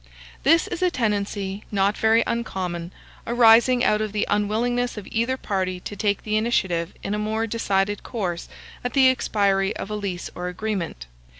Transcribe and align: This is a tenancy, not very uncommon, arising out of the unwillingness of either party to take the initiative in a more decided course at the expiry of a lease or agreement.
This 0.41 0.65
is 0.67 0.81
a 0.81 0.89
tenancy, 0.89 1.63
not 1.71 1.95
very 1.95 2.23
uncommon, 2.25 2.91
arising 3.27 3.83
out 3.83 4.01
of 4.01 4.13
the 4.13 4.25
unwillingness 4.31 4.97
of 4.97 5.05
either 5.11 5.37
party 5.37 5.79
to 5.81 5.95
take 5.95 6.23
the 6.23 6.37
initiative 6.37 6.95
in 7.03 7.13
a 7.13 7.19
more 7.19 7.45
decided 7.45 8.01
course 8.01 8.49
at 8.83 8.93
the 8.93 9.09
expiry 9.09 9.75
of 9.77 9.91
a 9.91 9.95
lease 9.95 10.31
or 10.33 10.47
agreement. 10.47 11.05